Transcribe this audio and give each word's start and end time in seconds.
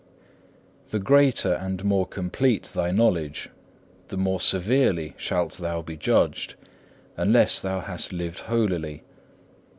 3. 0.87 0.97
The 0.97 1.05
greater 1.05 1.53
and 1.53 1.83
more 1.85 2.07
complete 2.07 2.63
thy 2.63 2.89
knowledge, 2.89 3.51
the 4.07 4.17
more 4.17 4.41
severely 4.41 5.13
shalt 5.15 5.59
thou 5.59 5.83
be 5.83 5.95
judged, 5.95 6.55
unless 7.17 7.59
thou 7.59 7.81
hast 7.81 8.11
lived 8.11 8.39
holily. 8.39 9.03